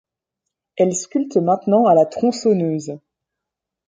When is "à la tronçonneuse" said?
1.85-2.97